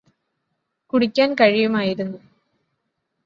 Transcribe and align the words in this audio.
കുടിക്കാന് 0.93 1.35
കഴിയുമായിരുന്നു 1.41 2.19